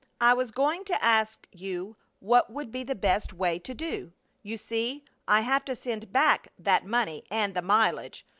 "I 0.19 0.33
was 0.33 0.49
going 0.49 0.83
to 0.85 0.99
ask 1.03 1.45
you 1.51 1.95
what 2.21 2.51
would 2.51 2.71
be 2.71 2.83
the 2.83 2.95
best 2.95 3.33
way 3.33 3.59
to 3.59 3.75
do. 3.75 4.13
You 4.41 4.57
see, 4.57 5.05
I 5.27 5.41
have 5.41 5.63
to 5.65 5.75
send 5.75 6.11
back 6.11 6.47
that 6.57 6.87
money 6.87 7.23
and 7.29 7.53
the 7.53 7.61
mileage. 7.61 8.25